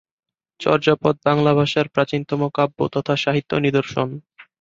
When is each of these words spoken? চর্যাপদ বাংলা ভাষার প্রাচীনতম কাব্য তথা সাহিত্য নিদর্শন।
চর্যাপদ 0.59 1.15
বাংলা 1.27 1.51
ভাষার 1.55 1.87
প্রাচীনতম 1.87 2.41
কাব্য 2.57 2.79
তথা 2.95 3.13
সাহিত্য 3.23 3.51
নিদর্শন। 3.57 4.07